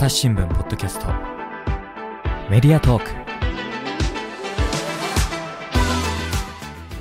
[0.00, 1.08] 朝日新聞ポッドキャスト
[2.50, 3.10] メディアトーク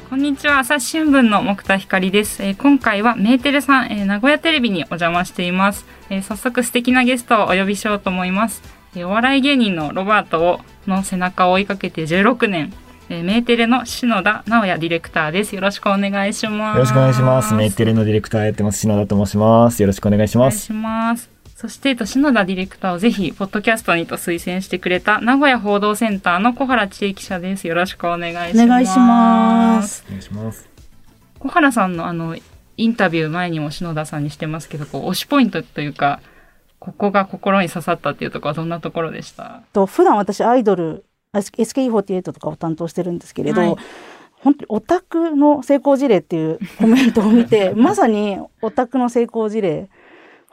[0.10, 8.62] こんにちは朝日新聞の木田光です、えー、今回はメーテレさん、えー、名古屋テレビにお邪魔しています、えー、早速素敵なゲストをお呼びしようと思います、
[8.94, 12.74] えお笑い芸人のロバートをの背中を追いかけて16年
[13.12, 15.56] えー、メーテレの篠田直也ディレクターです。
[15.56, 16.76] よろしくお願いします。
[16.76, 17.56] よろしくお願いします。
[17.56, 19.82] メーテレのディレクターやってます篠田と申します。
[19.82, 20.72] よろしくお願いします。
[20.72, 21.39] お願いします。
[21.60, 27.68] そして、篠田ディレクターをぜひ、ポッドキャストにと推薦してくれた、名古屋報道センターの小原千恵記者です。
[27.68, 28.64] よろしくお願いします。
[28.64, 30.06] お願いします。
[30.08, 30.70] お願いします。
[31.38, 32.38] 小原さんのあの、
[32.78, 36.22] インタビュー前にも篠田さんにしてますけど、こう、推しポイントというか、
[36.80, 39.62] ここが心に刺さったっていうところはどんなところでした？
[39.74, 43.76] と普段私アイドル SKE48 とかを担当してるんですけれど、はい、
[44.36, 49.90] 本当にオタクの成功事例っていうコメントを見て まさにオタクの成功事例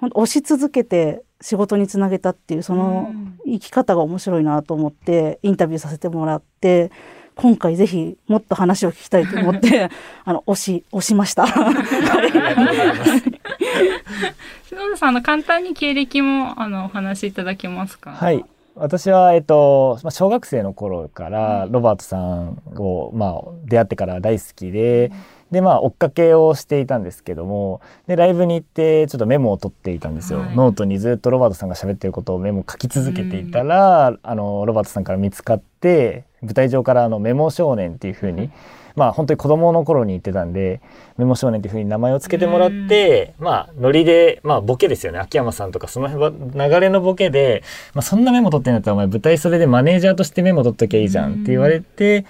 [0.02, 3.12] 押し続けて仕事につなげたっていうその
[3.44, 6.90] 生き方が面白いなと思ってインタビューさせてもらって
[7.34, 9.90] 今回ぜひもっと話を聞きたいと思って
[10.24, 11.46] あの押し押しました。
[11.46, 11.74] 篠
[14.92, 18.12] 田さんの簡単に経歴もあのお話しいただけますか？
[18.12, 18.44] はい。
[18.78, 25.10] 私は、えっと、小学生の頃からロバートさんを、まあ、出会ってから大好きで、
[25.50, 30.40] で、まあ、追っかけをしていたんですけども、で、ライブに行って、ちょっとメモを取っていたんですよ。
[30.40, 38.50] はい、ノートにずっとロバートさんが喋ってることをメモ書き続けていたら、あの、ロバートさんから見つかって、舞台上からあのメモ少年っていうふうに、
[38.94, 40.80] まあ本当に子供の頃に言ってたんで、
[41.18, 45.18] メモ少年っていうふうに名前を付けてもらって、まあノリで、まあボケですよね。
[45.18, 47.62] 秋山さんとかその流れのボケで、
[47.94, 52.24] まあそんなメモ取ってんだったらお前舞台袖でマネージャーとしてメモ取っときゃいいじゃんって言われて、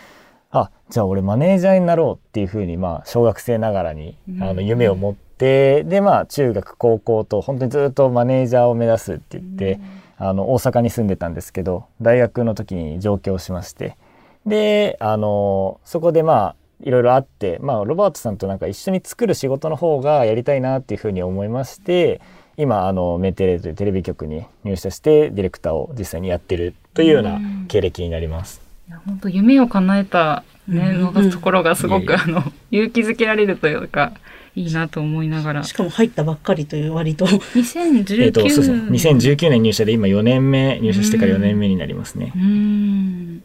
[0.59, 9.81] あ、じゃあ俺マネージャーになろうっていうふうに、まあ小学生ながらにあの夢を持って、でまあ中学高校と本当にずっとマネージャーを目指すって言って、
[10.19, 13.97] あの大阪に住んでたんですけど大学の時に上京しまして。
[14.47, 22.21] であのそこでまあいろいろあって、まあ、ロバートさんとなんか一緒に作る仕事の方がやりたいなっていうふうに思いまして
[22.57, 28.66] 今あのメテレというテレビ局に入社してディレクターを実際にやってるというような経歴になります。
[28.89, 34.13] いや本当夢を叶えたね、のところがすごく、あの勇気づけられるというか
[34.57, 35.63] いいなと思いながら。
[35.63, 37.27] しかも入ったばっかりという割と。
[37.27, 38.77] 2019年、えー、とそうそう。
[38.77, 42.33] 2019年入社で今4年目入社してから4年目になりますね。
[42.35, 43.43] うん。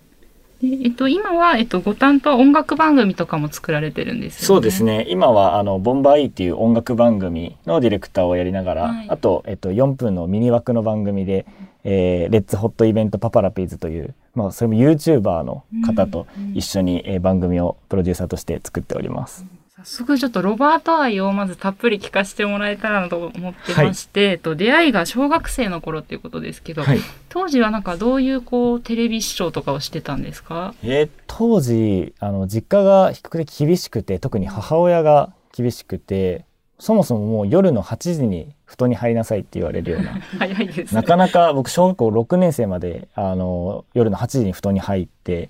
[0.64, 5.08] えっと、今は、えっと、ご担当音楽番組とかも作られてるんです、ね、そうですね。
[5.10, 11.48] 今は、あの、ボンバイっていう音楽番組のディレクターをやりながら、はい、あと、えっと、4分のミニ枠の番組で、
[11.84, 19.44] えー、レッツホットイベントパパラピーズという、まあ、それも YouTuber の方と一緒に、えー、番組をプロデューサーとして作っております。
[19.44, 19.62] うん。
[19.84, 27.00] 早速ちょっとロバート愛をまずたっぷり聞かせてもらえたらなと思ってまして、はい、と出会いが小学生の頃っていうことですけど、はい、
[27.30, 30.76] 当時はなんかどういうこうテレビ視聴とかをしてたんですか？
[30.84, 36.46] えー、当時あの実家が比較的厳しくて特に母親が厳しくて
[36.82, 40.14] そもそももう夜の8時に布団に入りなさいって言われるような。
[40.40, 45.50] 早いです、ね、なかなか僕小学校6年生まであの夜の8時に布団に入って。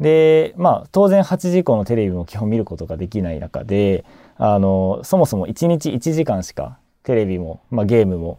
[0.00, 4.04] でまあ当然8時以降のテレビも基本見ることができない中で
[4.36, 8.38] あのそもそも1日1時間しかテレビも、まあ、ゲームも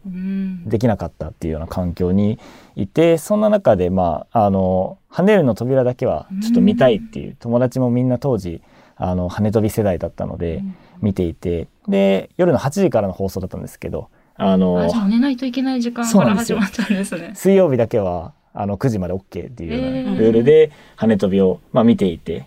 [0.68, 2.38] できなかったっていうような環境に
[2.76, 8.62] いてそんな中でまああの跳ねるの扉だけはちょっと見たいっていう友達もみんな当時
[8.98, 10.62] あの跳ね飛び世代だったので
[11.02, 17.32] 見ていてで夜の8時からの放送だったんですけどあのあじゃあ寝ないといけない時間から始まったんですね。
[17.36, 22.46] 水曜日だけはあの9時まで OK っていうようなルールで跳ね飛びを、まあ、見ていて、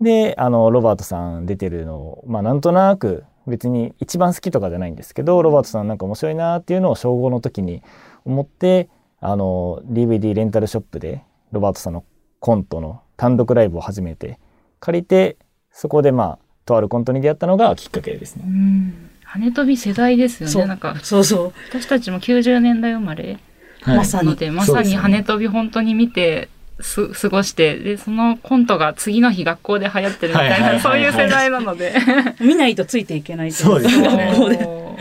[0.00, 7.82] であのロバートさん出てるのを、まあ、なんとなく別に一番好きとかじゃないんですけどロバートさんなんか面白いなっていうのを小5の時に
[8.24, 8.88] 思って
[9.20, 12.04] あの DVD レンタルショップでロバートさんの
[12.40, 14.38] コントの単独ライブを始めて
[14.80, 15.36] 借りて
[15.70, 18.44] そこでまあとあるコントに出会ったのがきっかけですね。
[19.26, 20.66] 跳ね飛び世代ですよね。
[20.66, 20.96] なんか。
[21.02, 21.52] そうそう。
[21.70, 23.38] 私たちも90年代生まれ
[23.82, 26.48] はい、まさにでまさに跳ね飛び本当に見て
[26.80, 31.94] す過ごしてでそのコントが次の日学校で流行ってるみたいな、そういう世代なので。
[32.40, 34.96] 見ないとついていけないそうですね。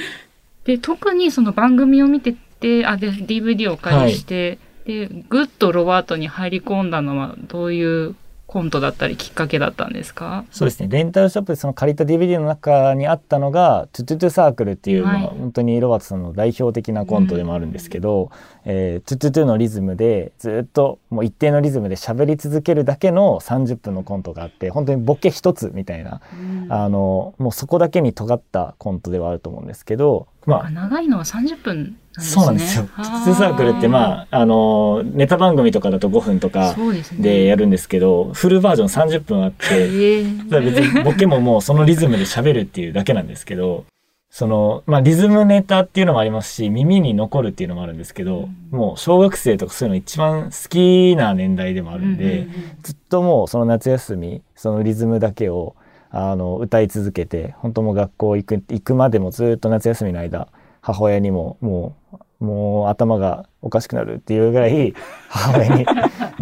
[0.66, 0.78] で。
[0.78, 8.16] 特にその番組を見ててあで DVD をお借りして、はい、でぐっとロバートに入り込んだのはどういう
[8.52, 10.44] コントだったりきっかけだったんですか？
[10.52, 10.90] そうですね。
[10.90, 18.30] レンタルショップでその借りた DVD の中にあったのが「トゥトゥトゥサークル」っていう、はい、本当にロバートさんの代表的なコントでもあるんですけど、
[18.66, 26.20] えー、トゥトゥトゥのリズムでずっともう一定のリズムで喋り続けるだけの30分のコントがあって本当にボケ一つみたいな、
[26.68, 30.70] あのもうそこだけに尖ったコントではあると思うんですけどまあ。
[30.70, 32.24] 長いのは30分ね。
[32.26, 32.88] そうなんですよ。
[32.96, 36.76] あーツサークルってまああのネタ番組とかだと5分とか
[37.20, 39.66] でやるんですけど、フルバージョン30分あって。
[39.72, 43.86] ええだから別にボケももうそのリズムで喋るっていうだけなんですけど、
[44.32, 55.76] その、まあリズムネタっていうのもありますし、耳に残るっていうのもあるんですけど、もう小学生とかそういうの一番好きな年代でもあるんで、うんうんうんずっともうその夏休み、そのリズムだけを、
[56.12, 60.48] あの、歌い続けて、本当もう学校行く、行くまでもずっと夏休みの間、
[60.82, 61.96] 母親にもも
[62.40, 64.94] う、もう頭がおかしくなるっていうぐらい、
[65.30, 65.86] 母親に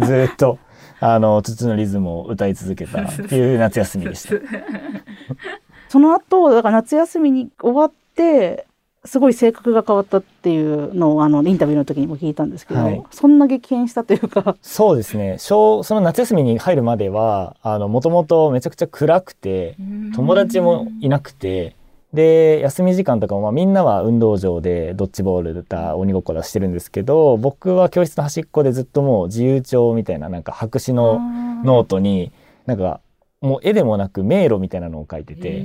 [0.00, 0.58] ずっと、
[1.00, 4.34] あの、筒のリズムを歌い続けたっていう 夏休みでした。
[5.88, 8.66] その後だから夏休みに終わって
[9.04, 15.36] すごい性格が変わったっていうのをあのインタビューの時にも聞いたんですけど、はいそんな激変したというかそうですね。
[15.38, 19.76] 小、その夏休みに入るまでは、あの、もともとめちゃくちゃ暗くて、
[20.14, 21.76] 友達もいなくて、
[22.12, 31.20] で、休み時間とかも、まあ、みんなは運動場でドッジボールだ、鬼ごっこだしてるんですけど、僕は教室の端っこでずっともう自由帳みたいな、なんか白紙の
[31.64, 32.32] ノートに、
[32.66, 33.00] なんか、
[33.40, 35.62] もう絵でもなく迷路みたいなのを書いてて、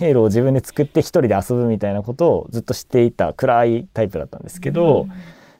[0.00, 5.06] 迷路を自分で作って一人で遊ぶみたいなことをずっとしていた暗いタイプだったんですけど、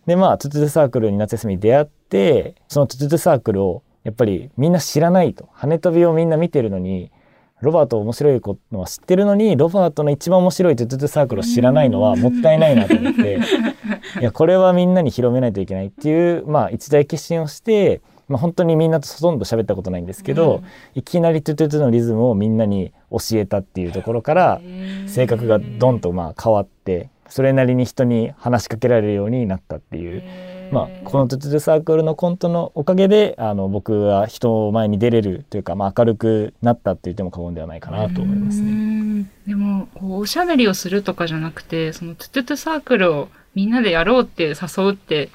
[0.07, 5.49] でまあトゥトゥサークルに夏休みに出会ってそのトゥトゥサークルをやっぱりみんな知らないと。
[5.53, 7.13] はねトびをみんな見てるのに
[7.61, 8.41] ロバート面白い
[8.73, 13.41] のは知ってるのにロバートの一番面白いトゥトゥトゥサークルを知らないのはもったいないなと思って。
[14.21, 18.01] いやこれはみんなに広めないといけないっていうまあ一大決心をして。
[18.29, 20.61] まあ、本当にみんなとほとんど喋ったことないんですけど、
[20.95, 24.61] いきなりトゥトゥトゥのリズムをみんなに教えたっていうところから
[25.07, 30.23] 性格がドンとまあ変わってそれなりに人に話しかけられるようになったっていう、
[30.71, 38.71] まあ、このトゥトゥトゥサークルのコントのおかげであの僕は人前に出れるというか、まあ、明るくなったって言っても過言ではないかなと思いますうね。
[38.71, 39.25] ん。
[39.47, 44.55] でもこうおしゃべりをするとかじゃなくてそのトゥトゥトゥサークルをみんなでやろうって誘
[44.91, 45.31] うって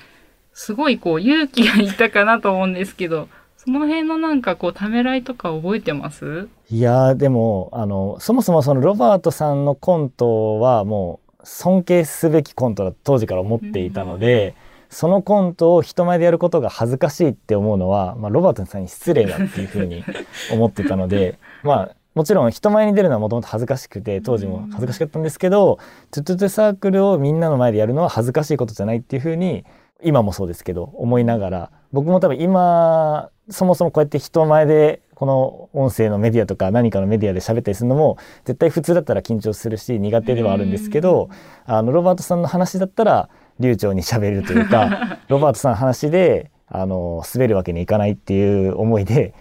[0.53, 3.27] すごいこう勇気がいったかなと思うんですけど
[3.57, 6.47] その辺のなんかこうためらいとか覚えてます？
[6.69, 14.55] いやーでもあのそもそもそのロバートさんのコントはもう尊敬すべきコントだと当時から思っていたので、
[14.93, 20.03] そのコントを人前でやることが恥ずかしいって思うのは、まあ、ロバートさんに失礼だっていうふうに
[20.53, 25.79] 思ってたのでまあもちろん人前に出るのはもともと恥ずかしくて当時も恥ずかしかったんですけど、
[26.11, 29.65] トゥトゥトゥサークルをみんなの前でやるのは恥ずかしいことじゃないっていうふうに
[30.03, 41.29] 今もそうですけど思いながら僕も多分今そもそもこうやって人前でこの音声のメディアとか何かのメディアで喋ったりするのも絶対普通だったら緊張するし苦手ではあるんですけど
[41.65, 49.33] あのロバートさんの話だったら流暢に喋るというか ロバートさんの話であの滑るわけにいかないっていう思いで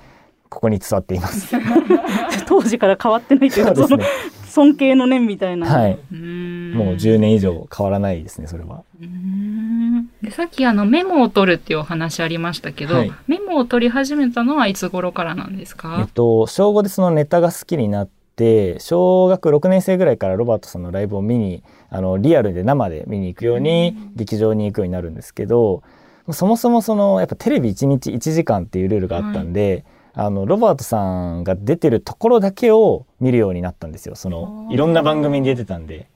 [0.49, 1.57] ここに座っています。
[2.47, 4.05] 当時から変わってないというかそね。
[4.53, 5.99] 尊敬の念みたいな、はい。
[6.13, 8.83] うんもう10年以上変わらないですね、それは。
[9.01, 21.63] うんでさっきあのメモを取るっていうお話ありましたけど、はいメモを取り始めたのはいつ頃からなんですえかっ、と、小5でそのネタが好きになって、小学6年生ぐらいからロバートさんのライブを見に、
[21.93, 25.83] あの、リアルで生で見に行くように、劇場に行くようになるんですけど、
[26.31, 29.85] そもそもその、やっぱテレビ1日1時間っていうルールがあったんで、
[30.15, 34.15] あの、ロバートさんが出てるところだけを見るようになったんですよ。
[34.15, 36.09] その、いろんな番組に出てたんで。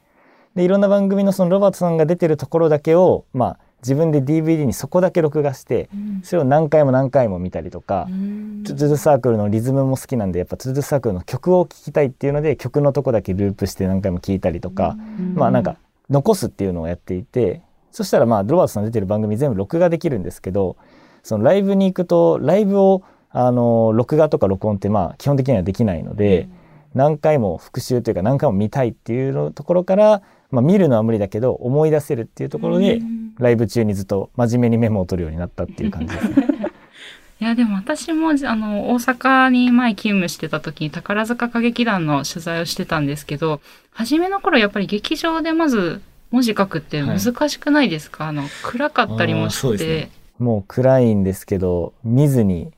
[0.55, 5.89] で、いろんな番組のそのロバートさんが出てるところだけを、まあ、自分で DVD にそこだけ録画して、
[6.23, 14.97] それを何回も何回も見たりとか、トゥトゥトゥサークルのリズムも好きなんでやっぱトゥトゥサークルの曲を聴きたいっていうので曲のとこだけループして何回も聴いたりとか、
[15.35, 15.77] まあなんか
[16.11, 20.77] 残すっていうのをやっていてそしたらまあロバートさん出てる番組全部録画できるんですけど
[21.23, 26.49] そのライブに行くとライブをあの録画とか録音ってまあ基本的にはできないので、
[26.95, 33.03] 何回も復習というか何回も見たいっていうのところから、まあ、見るのは無理だけど思い出せるっていうところで、
[33.39, 36.47] ライブ中にずっと真面目にメモを取るようになったっていう感じですね。
[37.39, 46.01] いやでも私もあの大阪に前勤務してた時に宝塚歌劇団の取材をしてたんですけど初めの頃やっぱり劇場でまず
[46.31, 52.71] 文字書くって難しくないですか、あの暗かったりもして、ねもう暗いんですけど見ずに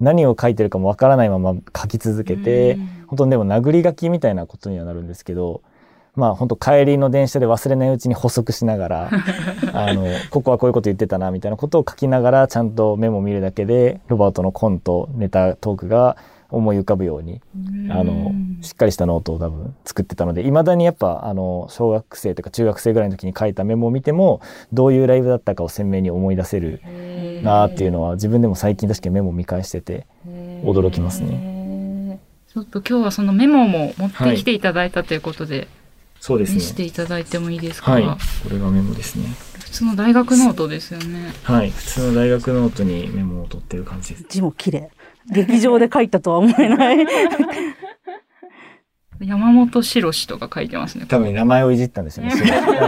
[0.00, 5.62] 何を書いてるかもわからないまま書き続けて、うん本当にでも殴り書きみたいなことにはなるんですけど
[6.16, 9.10] まあ本当帰りの電車で忘れないうちに補足しながら
[9.72, 16.16] あのここはこういうこと言ってたなみたいなことを書きながらちゃんとメモ見るだけでロバートのコントネタトークが
[16.48, 17.40] 思い浮かぶように
[17.90, 18.32] あの
[18.62, 24.40] しっかりしたノートを多分作ってたのでいまだにやっぱあの小学生とか中学生ぐらいの時に書いたメモを見ても
[24.72, 26.80] どういうライブだったかを鮮明に思い出せる
[27.42, 30.06] なっていうのは自分でも最近確かにメモを見返してて
[30.62, 31.30] 驚きますね。
[31.30, 32.20] ね。
[32.52, 35.68] ちょっと今日はそのメモも持ってきていただいたということで、
[36.26, 36.88] そうです見せてね。
[36.88, 38.02] いただいてもいいですか、はい。
[38.02, 39.26] これがメモですね。
[39.60, 41.32] 普通の大学ノートですよね。
[41.44, 41.70] はい。
[41.70, 44.24] 普通の大学ノートにメモを取ってる感じです。
[44.28, 44.90] 字も綺麗。
[45.30, 47.06] 劇場で書いたとは思えない。
[49.20, 51.06] 山本博士とか書いてますね。
[51.06, 52.32] 多分名前をいじったんですよね。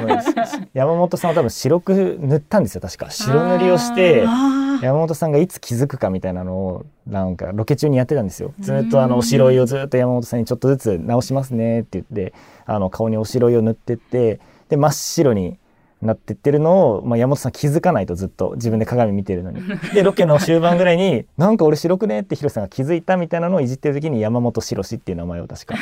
[0.74, 2.80] 山本さんは多分白く塗ったんですよ。
[2.80, 4.24] 確か白塗りをして。
[4.26, 12.34] あ山本さんがいつ気づくかみたいなのをなんかロケ中にやってたんですよずっとあのおしろいをずっと山本さんにちょっとずつ直しますねって言って
[12.66, 15.58] あの顔におしろいを塗ってってで真っ白に
[16.00, 19.60] なってってるのを、まあ、山本さん気づかないとずっと自分で鏡見てるのに
[19.94, 25.74] でロケの終盤ぐらいに「なんか俺白くね?」ってヒロさんが気づいたみたいなのをいじってる時に山本白しっていう名前を確か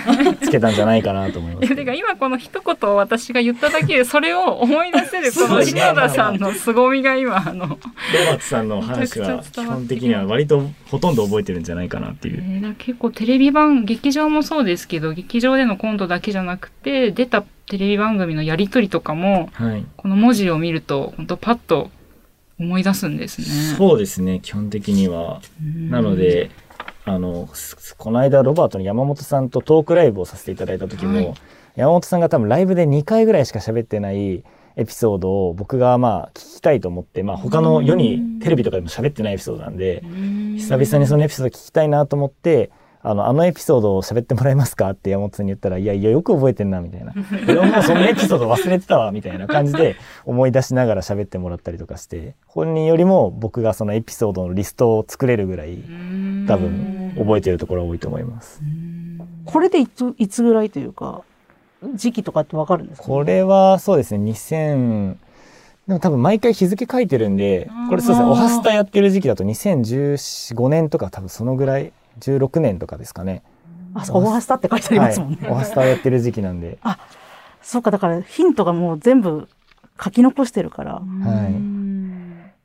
[0.42, 7.76] つけたんじゃないかなと思いまいすや てか今この一言を私が言っただけでそれを思い出せるこの そうですね井戸田さんの凄みが今あの、ロ
[8.32, 12.38] バさんの話は基本的には割とほとんど覚えてるんじゃないかなっていう。
[12.38, 19.84] えー結構テレビ番劇場もそうですけど劇場でのコントだけじゃなくて出たテレビ番組のやり取りとかもはい。
[19.96, 21.90] この文字を見ると本当パッと
[22.58, 23.46] 思い出すんですね。
[23.76, 25.40] そうですね基本的には。
[25.62, 25.90] うん。
[25.90, 26.50] なので、
[27.04, 31.34] あの、すこの間ロバートの山本さんとトークライブをさせていただいた時も、はい。
[31.76, 34.44] 山本さんが多分ライブで2回ぐらいしか喋ってない
[34.76, 40.02] エピソードを僕がまあ聞きたいと思って、まあ他の世にテレビとかでも喋ってないエピソードなんで、
[40.56, 42.70] 久々にそのエピソード聞きたいなと思って、
[43.08, 47.12] あの、あのエピソードを喋ってもらえますかって山本さんに言ったら、いやいや、よく覚えてんな、みたいな。
[47.46, 55.78] 俺ももうそのエピソード忘れてたわ、みたいな感じで思い出しながら喋ってもらったりとかして、本人よりも僕がそのエピソードのリストを作れるぐらい、
[56.48, 58.60] 多分覚えてるところは多いと思います。
[59.44, 61.22] これでいつ、いつぐらいというか、
[61.94, 63.06] 時期とかってわかるんですか？
[63.06, 65.16] これはそうですね、2000、
[65.86, 73.42] でも多分毎回日付書いてるんで、これそうですね、あーオハスタやってる時期だと2014、5年とか多分そのぐらい、16年とかですかね。
[73.94, 75.38] あ、そう、オハスタって書いてありますもんね。
[75.42, 76.78] はい、オハスタやってる時期なんで。
[77.62, 79.48] そうか、だからヒントがもう全部
[80.02, 81.00] 書き残してるから、は
[81.48, 81.76] い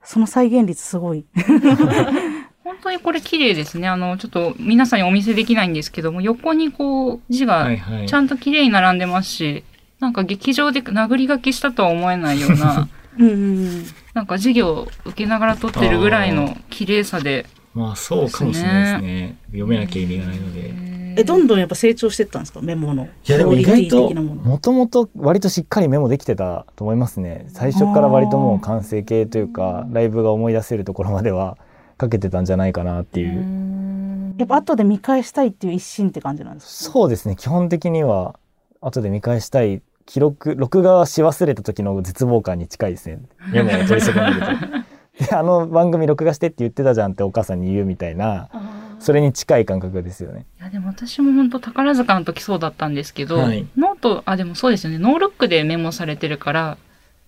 [0.03, 1.25] その再現率すごい。
[2.63, 3.87] 本当にこれ綺麗ですね。
[3.87, 9.63] あの、ちょっと皆さんにお見せできないんですけども、横にこう字がはいはいちゃんと綺麗に並んでますし、
[9.99, 12.87] なんか劇場で殴り書きしたとは思えないような、
[13.19, 13.85] うんうんうん。
[14.13, 17.45] なんか授業を受けながら撮ってるぐらいの綺麗さで。
[17.73, 19.37] まあそうかもしれないですね。
[19.47, 20.91] 読めなきゃ意味がないので。
[21.17, 22.61] え、どんどんやっぱ成長してったんですか？
[22.61, 23.03] メモの。
[23.27, 27.45] いやでも意外ともともと割としっかりメモできてたと思いますね。
[27.49, 31.57] 最初から割ともう完成形というかライブが思い出せるところまでは
[31.97, 34.35] かけてたんじゃないかなっていう。
[34.37, 36.91] やっぱ後で見返したいっていう一心って感じなんですか？
[36.93, 37.35] そうですね。
[37.35, 38.35] 基本的には
[38.79, 43.19] 後で見返したい記録録画し忘れた時の絶望感に近いですね。
[43.51, 44.45] メモを取り損ねると。
[44.45, 44.45] で
[45.31, 48.49] あの番組録画してって言ってたじゃんってお母さんに言うみたいな
[48.99, 50.45] それに近い感覚ですよね。
[50.59, 53.65] いやでも私も本当宝塚の時そうだったんですけど、はい。
[53.75, 54.99] ノート、あ、でもそうですよね。
[54.99, 56.77] ノールックでメモされてるから、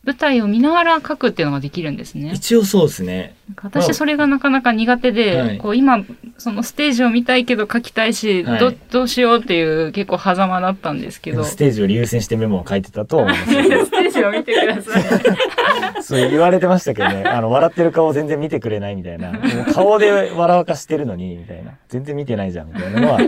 [0.06, 2.34] 舞台を見ながら書くっていうのができるんですね。
[2.34, 6.04] 一応そうですね私それがなかなか苦手で、はいこう今、
[6.38, 11.46] そのステージを見たいけど書きたいし、はいどどうしようっていう結構狭間だったんですけど。
[11.46, 13.54] ステージより優先してメモを書いてたとは思います
[13.86, 15.04] ステージを見てください。
[16.04, 19.32] そう言われてましたけどね、あの、笑ってる顔全然見てくれないみたいな。
[19.74, 21.72] 顔で笑わかしてるのに、みたいな。
[21.88, 23.20] 全然見てないじゃん、みたいなのは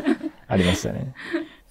[0.50, 1.14] ありましたね。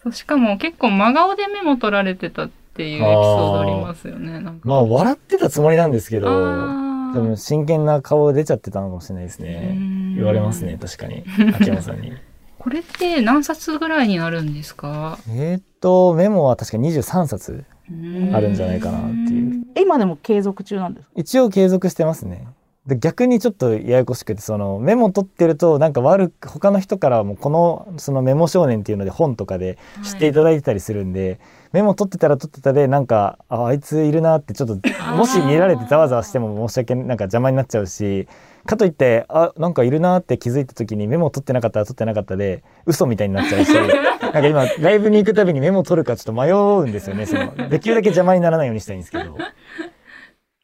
[0.02, 3.12] そうしかも結構真顔でメモ取られてたっていうエピソー
[3.52, 4.40] ドありますよね。
[4.62, 9.72] まあ、笑ってたつもりなんですけど、あーでも真剣な顔出ちゃってたのかもしれないですうね。
[9.72, 11.22] ん言われますね、確かに。
[11.54, 12.12] 秋山さんに。
[12.58, 15.18] これって何冊ぐらいになるんですか？
[15.28, 17.64] えーっと、メモは確か23冊
[18.32, 19.64] あるんじゃないかなっていう。
[19.78, 21.12] 今でも継続中なんですか？
[21.14, 22.46] 一応継続してますね。
[22.86, 31.40] で逆にちょっとややこしくてそのメモ取ってるとなんか悪く他の人からもこのそのメモ少年っていうので本とかで知っていただいてたりするんで、
[31.74, 34.78] メモ取ってたら取ってたでなんかああいついるなってちょっと
[35.16, 38.28] もし見られてざわざわしても申し訳なんか邪魔になっちゃうし
[38.64, 43.74] かといってあなんかいるなって気づいた時にメモ取ってなかったら取ってなかったで嘘みたいになっちゃうし
[44.22, 49.36] なんか今ライブに行くたびにメモ取るかちょっと迷うんですよねそのできるだけ邪魔にならないようにしたいんですけど。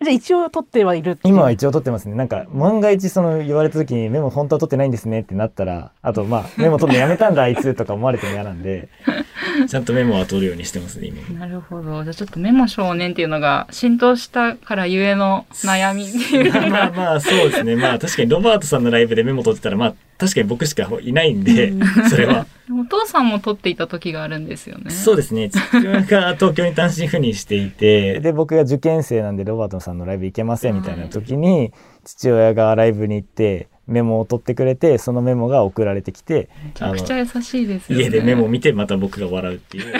[0.02, 2.14] じゃあ一応取ってはいる今は一応取ってますね。
[2.14, 8.88] なんか、万が一その言われた時にメモ本当は取ってないんですねってなったら、あとまあ、メモ取るのやめたんだあいつとか思われても嫌なんで、
[9.68, 11.38] ちゃんとメモは取るようにしてますね、今。
[11.38, 12.02] なるほど。
[12.02, 17.76] じゃあちょっとメモ少年っていうのが浸透したからゆえの悩みっていうまあまあまあ、そうですね。
[17.76, 21.72] まあ確かにロバートさんのライブでメモ取ってたら、まあ確かに僕しかいないんで、
[22.10, 22.46] それは。
[22.70, 24.90] お父さんも取っていた時があるんですよね。
[24.90, 25.48] そうですね。
[25.48, 31.72] 父親が東京に単身赴任していて、で、僕が受験生なんでロバートさんのライブ行けませんみたいな時に、
[32.04, 38.04] 父親がライブに行って、メモを取ってくれて、そのメモが送られてきて、めちゃくちゃ優しいですよね。
[38.04, 39.92] 家でメモを見てまた僕が笑うっていう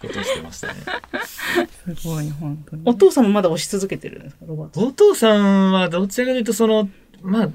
[0.00, 0.74] こととしてましたね。
[1.96, 2.82] すごい、本当に。
[2.86, 4.80] お父さんもまだ推し続けてるんですか、ロバート。
[4.80, 6.88] お父さんはどちらかというとその、
[7.22, 7.50] まあ、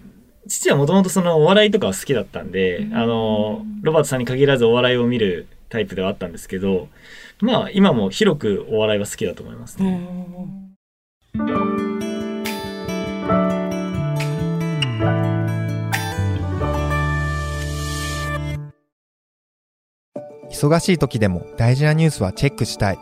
[0.48, 6.90] 父はもともとそのお笑いとかは好きだったんで、うんあの、ロバートさんに限らずお笑いを見るタイプではあったんですけど、
[7.40, 10.06] まあ今も広くお笑いは好きだと思いますね。
[20.52, 23.00] 忙しい時でも大事なニュースはチェックしたい。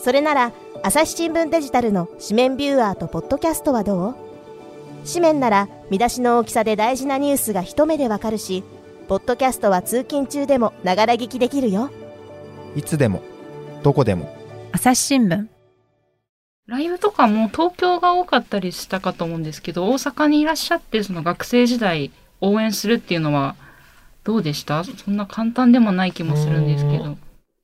[0.00, 0.52] それなら
[0.82, 4.14] 朝日新聞デジタルの紙面ビューアーとポッドキャストはどう？
[5.06, 8.64] 紙面なら見出しの大きさで大事なニュースが一目でわかるし
[9.08, 11.90] ポッドキャストは通勤中でもながら聞きできるよ
[12.74, 13.22] いつでも、
[13.82, 14.34] どこでも。
[14.72, 15.48] 朝日新聞
[16.66, 23.54] ライブとかも東京が多かったりしたかと思うんですけど、大阪にいらっしゃって、その学生時代応援するっていうのは
[24.24, 24.84] どうでした？
[24.84, 27.18] そんな簡単でもない気もするんですけど。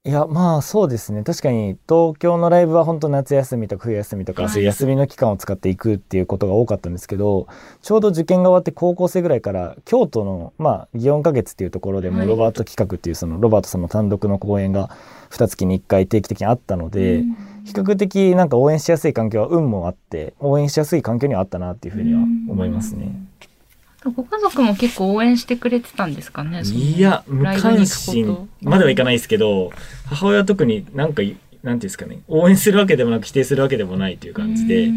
[0.09, 1.23] いや、まあそうですね。
[1.23, 7.47] 確かに東京のライブは本当夏休みとか冬休みとか、はい休みの期間を使っていくっていうことが多かったんですけど、
[7.83, 14.88] ちょうど受験が終わって高校生ぐらいから京都の、まあ、祇園花月っていうところでもはいロバート企画っていうそのロバートさんの単独の公演が
[15.29, 17.25] 2月に1回定期的にあったので、
[17.67, 23.27] 比較的なんか応援しやすい環境は運もあって、応援しやすい環境にはあったなっていうふうには思いますね。
[24.05, 28.49] ご家族も結構応援してくれてたんですかねいや、無関心。
[28.62, 29.71] まではいかないですけど、
[30.07, 31.35] 母親は特になんか、なんてい
[31.73, 34.90] うんですかね、応援するわけでもなく否定するわけでもないという感じで、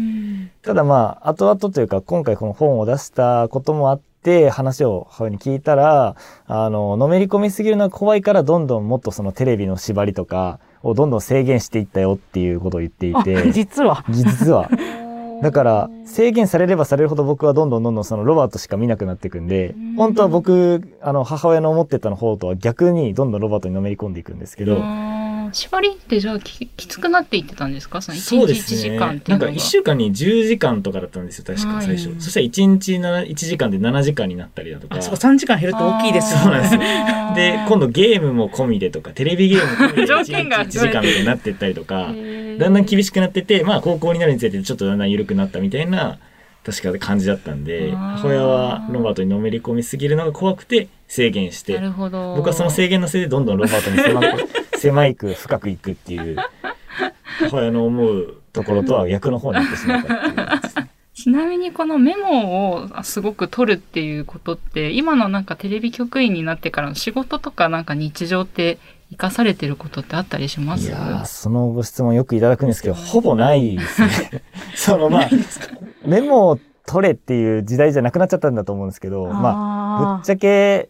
[0.62, 6.14] ただまあ、後々というか、今回この本を出したこともあって、話を母親に聞いたら、
[6.46, 14.04] あの、のめり込みすぎるのは怖いから、どんどんもっとそのテレビの縛りとかをどんどん制限していったよっていうことを言っていあて、実は。
[14.08, 14.70] 実は。
[15.42, 24.76] だから、制限されればされるほど僕はどんどんどんどんそのロバートしか見なくなっていくんで、本当は僕、あの、母親の思ってたの方とは逆にどんどんロバートにのめり込んでいくんですけど、
[25.52, 28.00] 縛りってじゃあききつくなっていってたんですか？
[28.02, 28.78] その1そう日1ですね。
[28.78, 29.50] 時間ってないんかうのが。
[29.52, 31.86] 1週間に10時間とかだったんですよ、確かはい。
[31.86, 32.14] 最初。
[32.20, 34.96] そしたら1日7 1時間で7時間になったりだとか。
[34.96, 36.78] あ、そうか、3時間減ると大きいですよそうなんです
[37.34, 40.64] で、今度ゲームも込みでとか、テレビゲームも込みで条件が。
[40.64, 46.18] 1日1時間みたいになってったりとか、だんだん厳しくなってて、まあ高校になるにつれてちょっとだんだん緩くなったみたいな、
[46.64, 51.74] 確か感じだったんで、母親はロバートにのめり込みすぎるのが怖くて制限して。
[51.74, 52.36] な、るほど。
[52.36, 54.48] 僕はその制限のせいでどんどんロバートに狭く、
[54.82, 56.36] 狭いく深くいくっていう、
[57.40, 60.18] 母親の思うところとは逆の方に行ってしまったっ
[60.84, 60.90] ね。
[61.14, 68.78] ちなみにこのメモをあすごく取るっていうことって、今のなんかテレビ局員になってからの仕事とかなんか日常って
[69.10, 70.88] 活かされてることってあったりします？
[70.88, 74.08] いやー、そのご質問よくいただくんですけど、ほぼないですね。
[74.74, 75.28] そのまあ、
[76.04, 80.88] メモを取れっていう時代じゃなくなっちゃったんだと思うんですけど、まあ、あぶっちゃけ、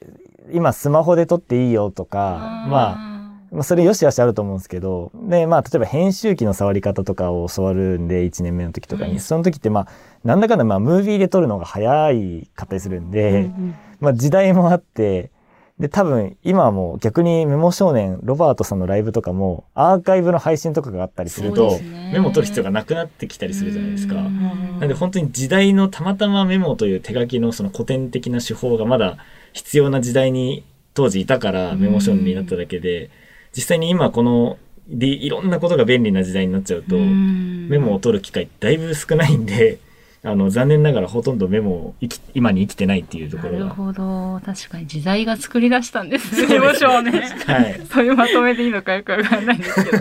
[0.52, 3.11] 今スマホで撮っていいよとか、まあ、
[3.52, 9.20] まあ、それよしあしあると思うんですけど、で、まあ、例えば編集機の触り方とかを教わるんで、1年目の時とかに、はい。
[9.20, 9.88] その時ってまあ、
[10.24, 15.30] なんだかんだまあ、ムービーで撮るのが早いかったりするんーで、うんうんまあ時代もあって、
[15.78, 22.10] で、多分今はもう逆にメモ少年、ロバートさんのライブとかもアーカイブの配信とかがあったりすると、ね。
[22.14, 24.16] メモ取る必要がなくなってきたりするじゃないですか。
[24.16, 29.18] うんなんで本当に時代のたまたまメモという手書きのその古典的な手法がまだ
[29.52, 33.10] 必要な時代に当時いたからメモ少年になっただけで、
[33.54, 39.78] 実際に今このでいろんなことが便利な時代になっちゃうと、うんメモを取る機会だいぶ少ないんで、
[40.24, 43.58] あの、残念ながらほとんどメモを生き今に生きてないっていうところが。
[43.60, 44.40] なるほど。
[44.44, 46.46] 確かに時代が作り出したんですね。
[46.46, 47.10] メモ書をね。
[47.46, 47.80] はい。
[47.90, 49.98] そういうまとめでいいのかよくわかんないんですけど。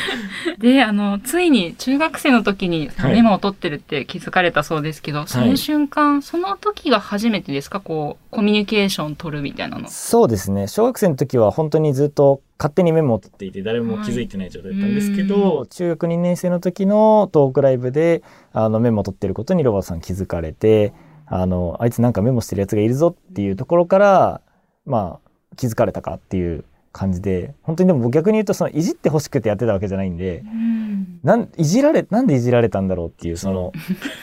[0.58, 7.80] で、あの、ついに中学生の時にはいメモを取ってるって気づかれたそうですけど、その瞬間、その時が初めてですか？
[7.80, 9.88] こう、コミュニケーション取るみたいなの。
[9.88, 10.66] そうですね。
[10.68, 20.92] 小学生の時は本当にずっと勝手にメモを取っていて、誰も気づいてない状態だったんですけど、は中学2年生の時のトークライブで、あの、メモを取ってることにロバートさん気づかれて、
[21.26, 24.40] あの、あいつなんかメモしてるやつがいるぞっていうところから、
[24.84, 26.64] まあ、気づかれたかっていう
[26.96, 33.72] 感じで、本当にでも逆に言うと、その、いじって欲しくてやってたわけじゃないんで、うんなん、いじられ、なんでいじられたんだろうっていう、その、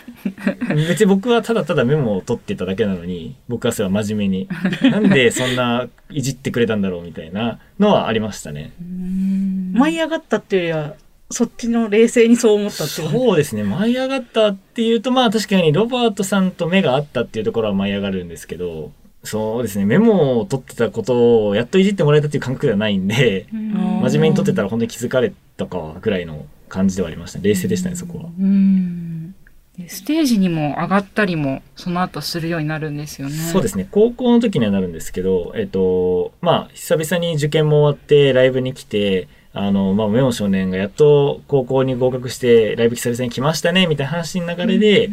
[0.75, 4.47] 別に僕はただただメモを取ってただけなのに、僕はそれは真面目に、
[4.89, 8.71] なんでそんないじってくれたんだろうみたいなのはありましたね。
[8.81, 10.95] うん舞い上がったっていうよりは、
[11.29, 13.09] そっちの冷静にそう思ったっていう。
[13.09, 13.63] そうですね。
[13.63, 18.91] 舞い上がったっていうと、まあ確かにロバートさんと目が合ったっていうところは舞い上がるんですけど、
[19.23, 19.85] そうですね。
[19.85, 27.39] メモを取ってたことをやっといじってもらえたっていう感覚ではないんで、真面目に取ってたら本当に気づかれたかぐらいの感じではありました。
[27.39, 28.25] 冷静でしたね、そこは。
[28.37, 29.35] うん
[29.77, 33.35] でステージにも上がったりもその後するようになるんですよね。
[33.35, 33.87] そうですね。
[33.89, 45.09] 高校の時にはなるんですけど、えっと、まあ、久々に受験も終わってライブに来て、あの、まあ、メモ少年がやっと高校に合格してライブ久々に来ましたね、みたいな話の流れで、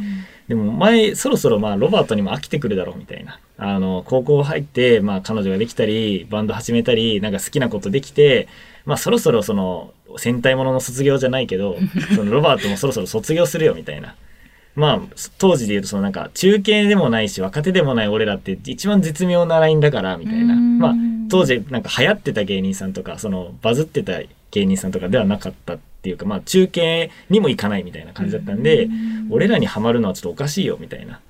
[0.51, 3.39] でも前、そろそろまあ、ロバートにも飽きてくるだろう、みたいな。
[3.57, 8.49] あの、高校入って、まあ、彼女ができたり、バンド始めたり、なんか好きなことできて、
[8.85, 11.77] まあ、そろそろその、戦隊ものの卒業じゃないけど、
[12.17, 14.17] そのロバートもそろそろ卒業するよ、みたいな。
[14.75, 15.01] まあ、
[15.39, 20.55] 当時で言うと、そのなんか、中堅でもないし、若手でもない俺らって一番絶妙なラインだから、みたいな。
[20.55, 20.95] うんまあ、
[21.31, 28.89] 当時なんか流行ってた芸人さんとか、そのバズってた芸人さんとかではなかったっていうか、まあ中堅にもいかないみたいな感じだったんで、
[29.31, 31.21] 俺らにハマるのはちょっとおかしいよみたいな。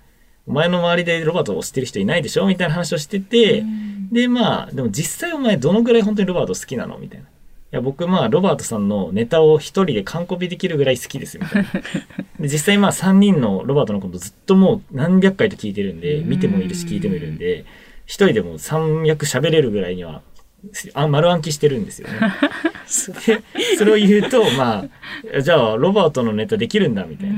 [0.47, 3.65] お前の周りでロバートを知ってる人いないでしょみたいな話をしてて、
[4.11, 7.27] でまあ、でも実際お前どのぐらい本当にロバート好きなのみたいな。
[7.73, 11.71] いや僕まあロバートさんのネタを一人で完コピできるぐらい好きですみたいな。
[12.41, 17.65] で実際まあ3人のロバートのことずっともう何百回と聞いてるんで、見てもいるし聞いてもいるんで、
[18.07, 20.23] 一人でも3役喋れるぐらいには、
[20.95, 22.15] あ丸暗記してるんですよね。
[23.27, 24.85] で、それを言うと、ま
[25.35, 27.37] あ、じゃあロバートのネタできるんだみたいな。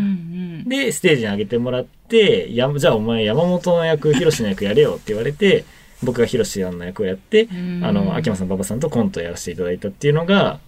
[0.67, 5.65] で、ステージに上げてもらって、やじゃあお前山本の役、ヒロシの役やれよって言われて、
[6.03, 7.49] 僕がヒロシさんの役をやって、
[7.83, 10.59] あの、秋山さん、馬場さんとコントをやらせていただいたっていうのが、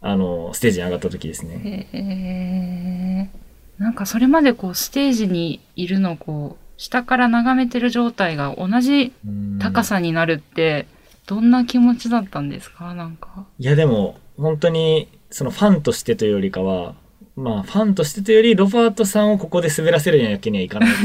[0.00, 3.30] あの、ステージに上がった時ですね。
[3.78, 9.12] なんかそれまでこうステージにいるのをこう下から眺めてる状態が同じ
[9.60, 10.86] 高さになるって
[11.26, 12.94] どんな気持ちだったんですか？
[12.94, 13.46] なんか。
[13.58, 16.94] いやでも本当にそのファンとしてというよりかは
[17.36, 20.90] まあファンとしてというよりロバートさんをここで滑らせるわけにはいかない。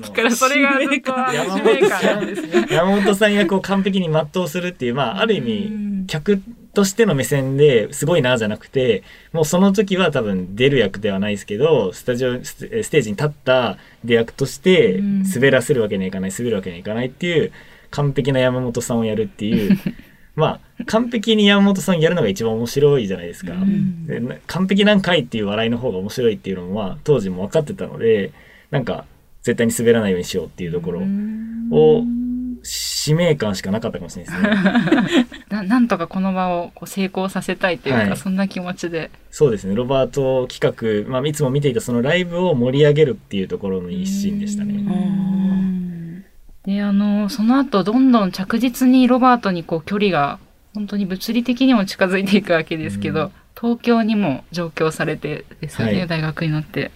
[0.00, 2.32] だからそれがずっと 山本さんね。
[2.66, 6.40] ん山本さん役を完璧に全うするっていうまあある意味客
[6.72, 15.22] としての目線ですごいなじゃなくてもうその時は多分出る役ではないですけどスタジオステージに立った出役としてうん。
[15.22, 17.52] 滑らせるわけにはいかない滑るわけにはいかないっていう
[17.94, 19.78] 完璧な山本さんをやるっていう
[20.34, 23.52] まあ完璧に山本さんやるのが一番面白いじゃないですか。
[23.52, 28.32] んでな完璧なんかいっていう笑いの方が面白いっていうのもまあ当時も分かってたので
[28.72, 29.04] なんか
[29.42, 31.02] 絶対に滑らないようにしようっていうところ
[31.70, 32.02] を
[32.64, 35.26] 使命感しかなかったかもしれないですね。
[35.50, 39.10] ななんとかこの場をこう成功させたいというか、はいそんな気持ちで。
[39.30, 45.93] そうですねロバート企画、まあ、いつも見ていたそのライブを盛り上げるっていうところの一心でしたね。
[46.66, 50.38] で、あの、その後、どんどん着実にロバートにこう距離が、
[50.74, 53.32] 本当に物理的にも近づいていくわけですけど、うん。
[53.60, 56.08] 東京にも上京されてですよね、はい。
[56.08, 56.90] 大学になって。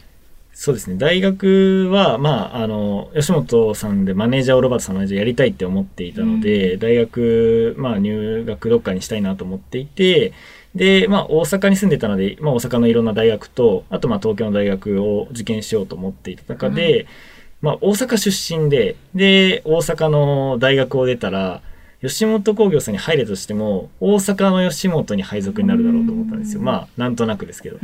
[0.61, 0.97] そうですね。
[0.97, 10.33] 大学は、まあ、あの吉本さんでマネージャーをロバートさんのマネージャーやりたいって思っていたので、大学、まあ、入学どっかにしたいなと思っていて
[10.75, 17.07] で、まあ、大阪に住んでたので、まあ、大阪のいろんな大学とあとまあ東京の大学を受験しようと思っていた中で、
[17.61, 21.61] まあ、大阪出身でで大阪の大学を出たら
[22.01, 26.63] 吉本興業さんに入れたとしても大阪の吉本に配属になるだろうと思ったんですよ。
[26.63, 27.79] まあなんとなくですけど。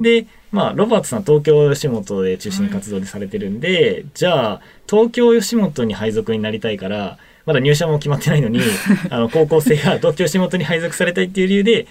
[0.00, 8.60] で、まあ、ロバートさん東京吉本で中心に活動でされてるんで、じゃあ、東京吉本に配属になりたいから、まだ入社も決まってないのに、
[9.10, 11.86] あの、高校生が東京吉本に配属されたいっていう理由で、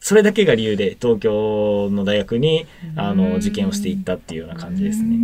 [0.00, 2.66] それだけが理由で東京の大学に、
[2.96, 5.18] あの、受験をしていったっていうような感じですね。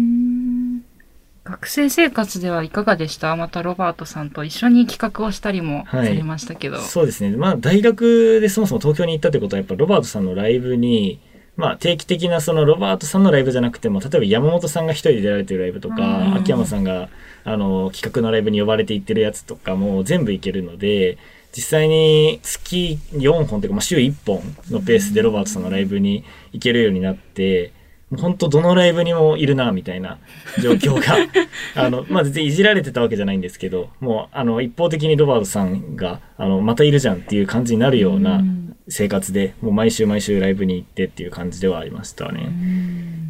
[1.48, 3.36] 学生生活ではいかがでした？
[3.36, 6.78] またロバートさんと一緒に企画をしたりもさはいれましたけど。
[6.80, 7.36] そうですね。
[7.36, 11.20] まあ、大学でそもそも東京に行ったってことは、やっぱロバートさんのライブに、
[11.56, 17.08] まあ、定期的なそのロバートさんのライブじゃなくても、例えば山本さんが一人で出られてるライブとうんか、秋山さんが、
[17.44, 21.16] あの、企画のライブに呼ばれて行ってるやつとかも全部行けるので、
[21.52, 27.72] 実際に月4本というか、まあ、週1本のペースでロバートさんのライブに行けるようになって、
[28.14, 30.18] 本当どのライブにもいるな、みたいな
[30.62, 31.16] 状況が、
[31.74, 38.44] あの、まあ、全然いじられてたわけじゃないんですけど、もう、あの、一方的にロバートさんが、あの、またいるじゃんっていう感じになるような
[38.88, 42.48] 生活で、もう毎週毎週ライブに行ってっていう感じではありましたね。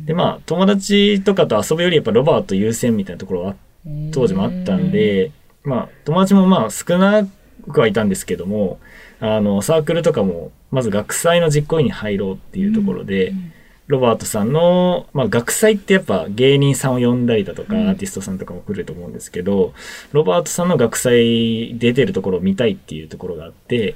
[0.04, 3.54] で、まあ、友達とかと遊ぶよりやっぱロバート優先みたいなところは
[4.12, 5.30] 当時もあったんで、
[5.64, 7.26] まあ、友達もまあ少な
[7.72, 8.78] くはいたんですけども、
[9.20, 13.32] あの、サークルとかも、まず学祭の実行委員に入ろうっていうところで、
[13.86, 19.74] ロバートさんの、まあ、学祭ってやっぱ芸人さんを呼んだりだとか、アーティストさんとかも来ると思うんですけど、
[20.12, 23.94] ロバートさんの学祭出てるところを見たいっていうところがあって、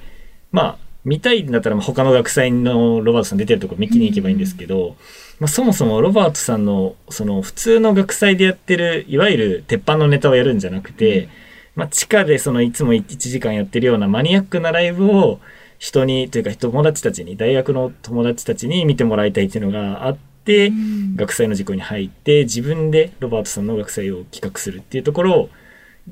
[0.53, 4.97] まあ、見たいんだったらまあ他の学祭のロバートさん出てるところ見に行けばいいんですけど、
[5.39, 11.29] まあ、そもそもロバートさんのその普通の学祭でやってるいわゆる鉄板のネタをやるんじゃなくて、
[11.75, 15.41] まあ、地下でそのいつも1時間やってるようなマニアックなライブを
[15.81, 20.71] 人にというか友達たちに大学の友達たちに見てもらいたいっていうのがあって、
[21.17, 25.49] 学祭の事故に入って自分でロバートさんの学祭を企画するっていうところを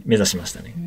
[0.06, 0.72] 目指しましたね。
[0.74, 0.82] うー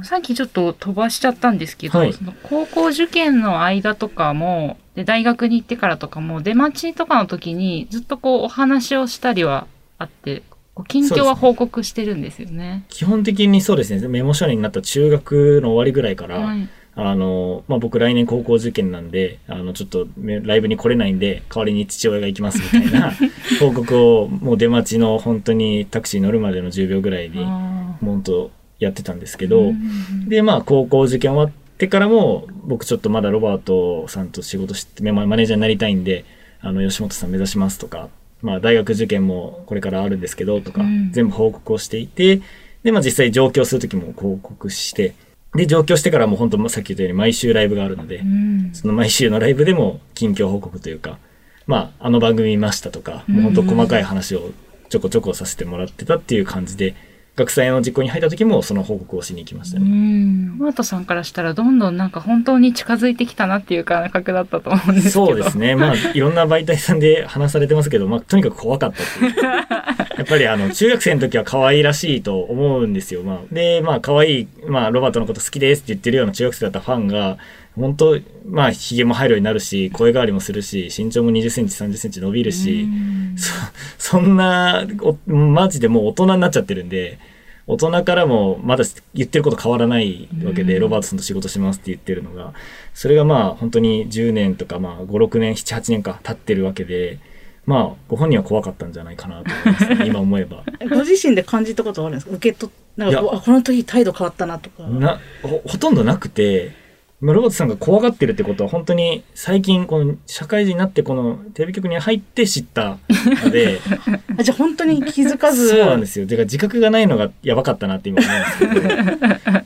[0.04, 9.66] さっきちょっと飛ばしちゃったんですけど、はいその高校受験の間とかも、で大学に行ってからとかも、出待ちとかの時にずっとこうお話をしたりは
[9.98, 10.44] あって、
[10.86, 12.84] 近況は報告してるんですよね。
[12.88, 16.68] 基本的にそうですね、メモ書になった中学の終わりぐらいから、はい。
[16.94, 23.12] あの、まあ、僕来年高校受験なんで、あの、ちょっとめライブに来れないんで、代わりに父親が行きますみたいな
[23.60, 36.24] 報告を、もう出待ちの本当にタクシー乗るまでの10秒ぐらいに、もう本当やってたんですけど、うんで、まあ、高校受験終わってからも、僕ちょっとまだロバートさんと仕事して、まあマネージャーになりたいんで、
[36.60, 38.08] あの、吉本さん目指しますとか、
[38.42, 42.42] まあ、大学受験もこれからあるんですけど、とかうん、全部報告をしていて、
[42.82, 45.14] で、まあ、実際上京するときも報告して、
[45.54, 48.70] で、上京してからも本当、さっき言ったように毎週ライブがあるのでう、ん。
[48.72, 51.18] その毎週のライブでも近況報告というか、
[51.66, 54.50] まあ、あの番組見ましたとか、もう本当細かい話を
[54.88, 56.94] ちょこちょこさせてもらってたっていう感じで、
[57.34, 59.88] 学祭の実行に入った時もその報告をしに行きましたうね。
[59.88, 60.58] ん。
[60.58, 65.26] マートさんからしたらどんどんなんか本当に近づいてきたなっていう感覚だったと思うんですけど。
[65.26, 65.74] そうですね。
[65.74, 69.42] まあ、いろんな媒体さんで話されてますけど、まあ、とにかく怖かったっていう。
[69.42, 73.22] やっぱりあの、中学生の時は可愛らしいと思うんですよ。
[73.22, 77.38] まあ、で、まあ、可愛い、まあ、ロバートのこと好きですって言ってるような中学生だったファンが、
[77.74, 83.50] 本当まあ、髭も入るようになるし、声変わりもするし、身長も20センチ、30センチ伸びるし、うんそ
[83.98, 87.18] そんなお、マジでもう大人になっちゃってるんで、
[87.66, 92.52] 大人からもまだ言ってること変わらないわけで、うんロバートさんと仕事しますって言ってるのが、
[92.92, 97.20] それがまあ本当に10年とかまあ5、6年、7、8年か経ってるわけで、
[97.64, 100.64] まあご本人は怖かったんじゃないかなと思いますね、 今思えば。
[100.90, 102.36] ご自身で感じたことはあるんですか？
[102.36, 104.82] 受け取っなんかこの時態度変わったなとか。
[104.82, 106.81] なほほとんどなくて、
[107.22, 112.98] まあロバートさんが怖がってるってことは本当に最近この社会人になってこのテレビ局に入って知った
[113.44, 113.80] ので、
[114.36, 115.68] あじゃあ本当に気づかず。
[115.68, 116.26] そうなんですよ。
[116.26, 119.62] てか自覚がないのがやばかったなって今思うんですけど。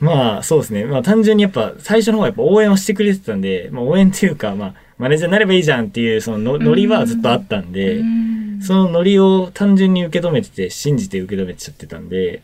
[0.00, 0.84] まあそうですね。
[0.84, 12.42] まあ単純にやっぱ最初の方はやっぱ応援をしてくれてたんで、まあ応援っていうか、まあマネージャーになればいいじゃんっていうそののノリはずっとあったんで、うんそのノリを単純に受け止めてて、信じて受け止めちゃってたんで、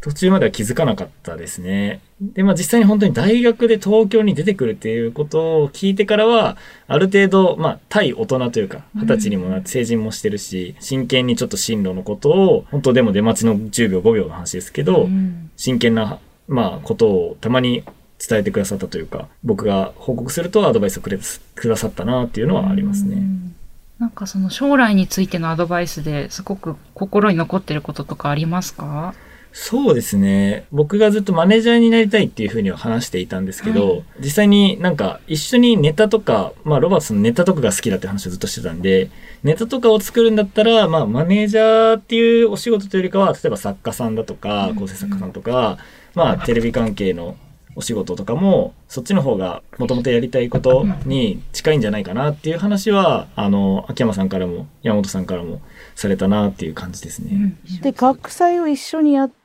[0.00, 2.00] 途中までは気づかなかったですね。
[2.22, 17.84] で、まあ実際に本当に大学で東京に出てくるっていうことを聞いてからは、ある程度、まあ対大人というか、二十歳にもなって成人もしてるし、真剣にちょっと進路のことを、本当でも出待ちの10秒5秒の話ですけど、うん真剣な、まあことをたまに
[18.26, 21.18] 伝えてくださったというか、僕が報告するとアドバイスをくれ
[21.54, 23.16] くださったなっていうのはありますね。
[23.16, 23.54] うん
[23.98, 29.14] なんかその将来についてのアドバイスですごく心に残ってることとかありますか？
[29.52, 30.66] そうですね。
[30.70, 39.10] 僕がずっとマネージャーになりたいっていうふうには話していたんですけど、はい実際になんか一緒にネタとか、まあロバートさんのネタとかが好きだって話をずっとしてたんで、
[39.42, 45.78] ネタとかを作るんだったら、まあマネージャーっていうお仕事というよりかは、例えば作家さんだとか、構成作家さんとか、
[46.14, 47.36] まあテレビ関係の
[47.76, 55.60] お仕事とかも、そっちの方がもともとやりたいことに近いんじゃないかなっていう話は、あの、秋山さんからも山本さんからも
[55.94, 57.56] されたなっていう感じですね。
[57.82, 59.39] で学祭を一緒にやって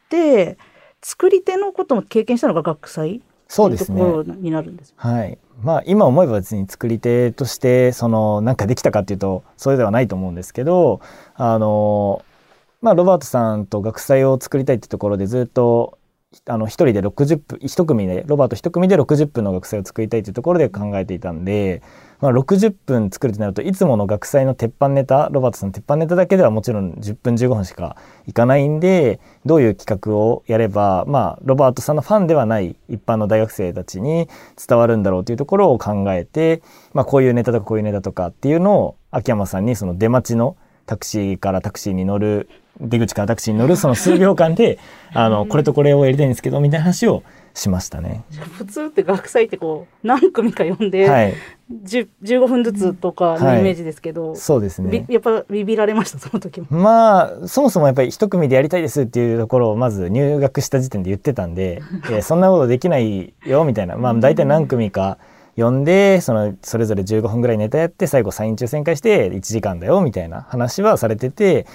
[1.02, 3.22] 作り手のことも経験したのが学祭？
[3.48, 4.02] そうですね
[4.40, 4.94] になるんです。
[4.98, 5.38] はい。
[5.62, 11.00] まあ今思えば別に作り手としてそのなんかできたかっていうとそれではないと思うんですけど
[11.36, 12.26] あの
[12.82, 15.98] まあロバートさんと学祭を作りたいってところでずっと
[16.48, 21.82] あの一人で60分一組でロバート一組で60分の学祭を作りたいっていうところで考えていたんで、
[22.22, 34.28] まあ、60分作るってなるといつもの学祭の鉄板ネタロバートさんの鉄板ネタだけではもちろん10分15分しかいかないんでどういう企画をやればまあロバートさんのファンではない一般の大学生たちに
[34.68, 36.62] 伝わるんだろうというところを考えて、
[36.94, 44.80] まあ、こういうネタとかこういうネタとかっていうのを秋山さんにその出待ちのタクシーからタクシーに乗る出口からタクシーに乗るその数秒間で
[45.14, 48.26] あのこれとこれをやりたいんですけどみたいな話をしましたね。
[48.58, 51.34] 普通って学祭ってこう何組か呼んで、はい、
[51.72, 55.14] 10 15分ずつとかのイメージですけど、そうですねび。
[55.14, 56.68] やっぱビビられましたその時も。
[56.70, 65.18] まあそもそもやっぱり一組でやりたいですっていうところをまず入学した時点で言ってたんで「えそんなことできないよ」みたいなまあ大体何組か
[65.58, 71.66] 呼んでそのそれぞれ15分ぐらいネタやって最後サイン抽選会して1時間だよみたいな話はされてて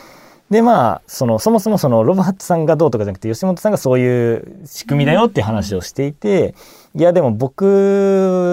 [0.51, 6.55] でまあそのそもそもそのロバートさんがどうとかじゃなくて吉本さんがそういう仕組みだよって話をしていて
[6.95, 7.65] いやでも僕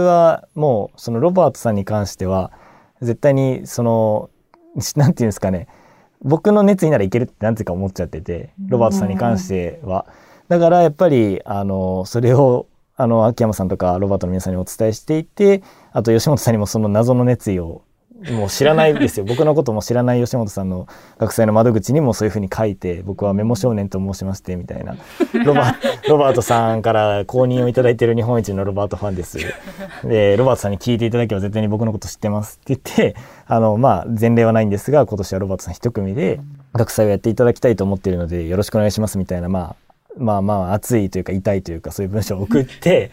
[0.08, 2.52] はもうそのロバートさんに関しては
[3.02, 4.30] 絶対にその
[4.96, 5.68] なんていうんですかね
[6.22, 10.06] 僕の熱意ならいけるってなんていうか思っちゃっててロバートさんに関しては。
[10.48, 17.84] だからやっぱりあのそれをあの秋山さんとかロバートの皆さんにお伝えしていてあと吉本さんにもその謎の熱意を
[18.32, 19.26] もう知らないですよ。
[19.30, 20.88] 僕のことも知らない吉本さんの
[21.20, 24.96] 学祭の窓口にもそういうふうに書いて僕はメモ少年と申しましてみたいな。
[25.46, 25.76] ロバ
[26.10, 29.38] ロバートさんから公認をいただいている日本一のロバートファンです。
[30.04, 36.40] でロバートさんに聞いていただけば絶対に僕のこと知ってますって言ってあのまあ前例はないんですが今年はロバートさん一組で
[36.74, 39.87] 学祭をやっていただきたいと思っているのでよろしくお願いしますみたいなまあ
[40.18, 43.12] まあまあ熱いというか痛いというかそういう文章を送って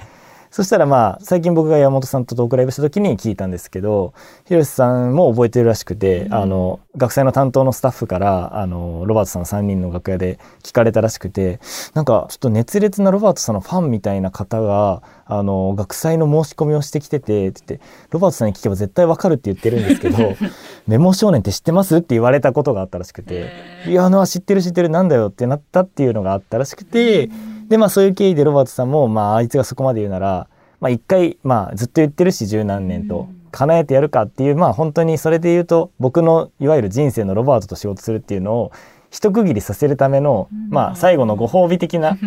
[0.55, 4.15] そしたらまあ最近僕が山本さんとトークライブした時に聞いたんですけど
[4.45, 11.59] 広瀬さんも覚えてるらしくて、あの学祭の担当のスタッフからあのロバートさん3人の楽屋で聞かれたらしくて
[11.95, 20.37] なんかちょっと熱烈なロバートさんのファンみたいな方があの学祭の申し込みをしてきててって言ってロバートさんに聞けば絶対わかるって言ってるんですけど
[20.87, 23.51] メモ少年って知ってますって言われたことがあったらしくて
[23.89, 27.29] いやあの知ってる知ってるなんだよってなったっていうのがあったらしくて。
[27.69, 30.49] でまあそういう経緯でロバートさんも、まあ、あいつがそこまで言うなら、
[30.81, 38.73] まあ、一回、まあ、ずっと言ってるし十何年と叶えてやるかっていうまあ本当にそれで言うと僕のいわゆる人生のロバートと仕事するっていうのを
[39.11, 42.19] 一区切りさせるための、まあ、最後のご褒美的な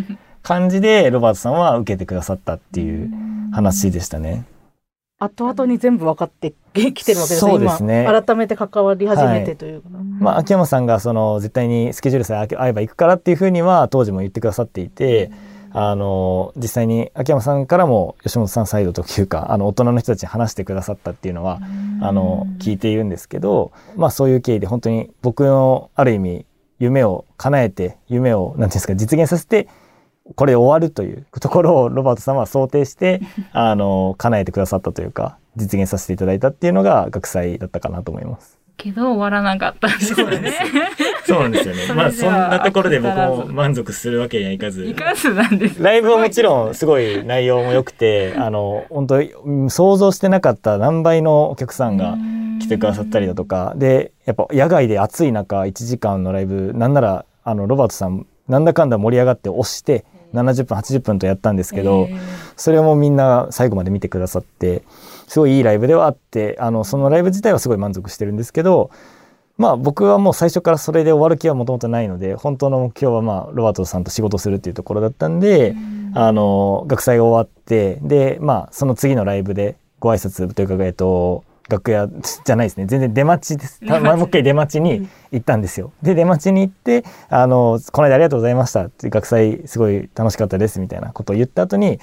[0.42, 3.12] 感じでロバートさんは受けてくださったっていう
[3.52, 4.46] 話でしたね。
[5.20, 6.54] 後々に全部分かって
[6.94, 8.06] きてるわけですそうですね。
[8.08, 15.32] 今改めて関わり始めてというか、まあ、秋山さんがその絶対にスケジュールさえ合えば行くからっていうふうには当時も言ってくださっていて、
[15.72, 21.60] あの実際に秋山さんからも吉本さんサイドというかあの大人の人たちに話してくださったっていうのは
[22.02, 26.46] あの聞いているんですけど、まあ、そういう経緯で本当に僕のある意味
[26.80, 29.68] 夢を叶えて夢を何ていうんですか実現させて
[30.36, 33.22] これで終わるというところをロバートさんは想定して
[33.54, 38.58] あの叶えてくださったというか実現させていただいたっていうのが学祭だったかなと思います。
[38.78, 40.54] けど終わらなかったんですよね。
[41.26, 41.82] そうなんですよね。
[41.96, 44.86] まあそんなところで僕も満足するわけにはいかず。
[44.86, 45.82] いかずなんです。
[45.82, 49.32] ライブはもちろんすごい内容も良くて、あの本当に
[49.70, 52.18] 想像してなかった何倍のお客さんが
[52.62, 62.08] 来てくださったりだとか、でやっぱ野外で暑い中1時間のライブ、なんならあのロバートさんなんだかんだ盛り上がって押して70分80分とやったんですけど、
[62.56, 64.84] それもみんな最後まで見てくださって
[65.28, 68.92] すごいいいライブではあってあのそのライブ自体はすごい満足してるんですけど
[69.58, 75.76] まあ僕はもう最初からそれで終わる気はもともとないので本当の目標はまあロバートさんと仕事するっていうところだったんで、
[76.14, 85.92] あの学祭が終わってでまあその次のライブでご挨拶というかえっと楽屋じゃないですね全然出待ちです たまもう一回出待ちに行ったんですよ。
[86.02, 92.00] で出待ちに行ってあの「この間ありがとうございました」って学祭すごい楽しかったですみたいなことを言った後に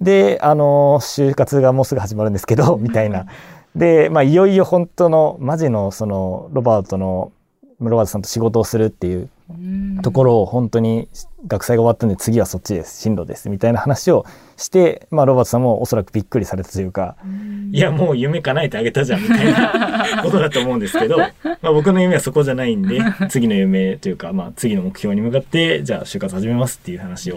[0.00, 3.26] であの就活がもうすぐ始まるんですけどみたいな。
[3.74, 7.30] で、まあ、いよいよ本当のマジのそのロバートの
[7.80, 9.28] ロバートさんと仕事をするっていう
[10.02, 11.08] ところを本当に
[11.46, 13.00] 学祭が終わったんで次はそっちです。
[13.00, 13.50] 進路です。
[13.50, 14.24] みたいな話を
[14.56, 17.16] して、まあ、ロバートさんもおそらくびっくりされたというか
[17.70, 27.36] いやもう夢叶えてあげたじゃんみたいな ことだと思うんですけど、まあ、僕の夢はそこじゃないんで次の夢というか、まあ、次の目標に向かってじゃあ就活始めますっていう話を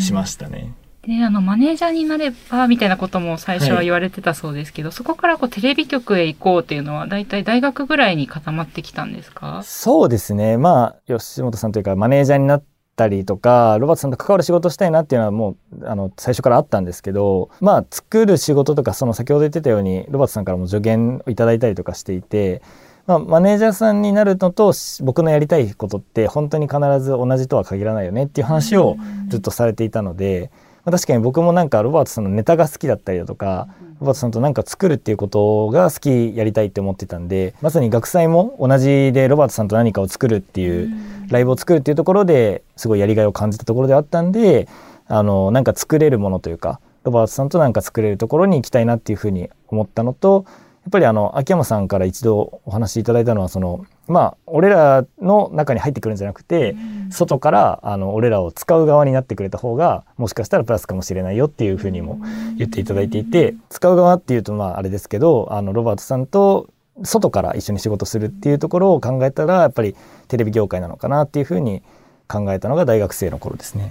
[0.00, 0.72] しましたね。
[1.08, 9.62] で、あの、マネージャーになれば、みたいなことも最初は言われてたそうですけど、そこからこうテレビ局へ行こうっていうのは、だいたい大学ぐらいに固まってきたんですか？
[9.64, 10.58] そうですね。
[10.58, 12.62] まあ吉本さんというかマネージャーになっ
[12.94, 22.60] たりとかロバートさんと関わる仕事をしたいなっていうのはもうあの最初からあったんですけどまあ作る仕事とかその先ほど言ってたようにロバートさんからも助言をいただいたりとかしていて。
[23.06, 30.50] まあ、マネージャーさんになるのとし僕のやりたいことって本当に必ず同じとは限らないよねっていう話をずっとされていたので、
[30.88, 33.68] まあ、確かに僕もなんかロバートさんのネタが好きだったりだとか、
[34.00, 40.90] ロバートさんとなんか作るっていうことが好きやりたいって思ってたんでまさに学祭も同じでロバートさんと何かを作るっていう、
[41.28, 44.66] ライブを作るっていうところですごいやりがいを感じたところであったんで
[45.08, 56.74] あのなんか作れるものというかロバートさんとなんか作れるところに行きたいなっていうふうに思ったのとやっぱりあの秋山さんから一度お話しいただいたのはそのまあ俺らの中に入ってくるんじゃなくて、
[57.10, 62.18] 外からあの俺らを使う側になってくれた方がもしかしたらプラスかもしれないよっていうふうにも
[62.56, 66.68] 言っていただいていて使う側っていうとまああれですけどあのロバートさんと
[67.02, 69.94] 外から一緒に仕事するっていうところを考えたらやっぱり
[70.26, 71.82] テレビ業界なのかなっていうふうに
[72.26, 73.90] 考えたのが大学生の頃ですね。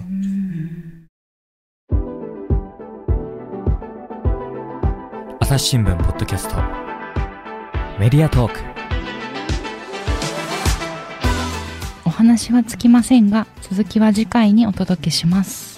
[5.40, 6.56] 朝日新聞ポッドキャスト。
[7.98, 8.77] メディアトーク
[12.18, 15.77] 話はつきませんが、続きは次回にお届けします。